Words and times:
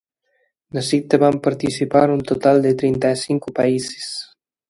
Na 0.73 0.81
cita 0.87 1.19
van 1.23 1.37
participar 1.47 2.05
un 2.17 2.21
total 2.31 2.57
de 2.65 2.71
trinta 2.81 3.07
e 3.15 3.17
cinco 3.25 3.47
países. 3.59 4.07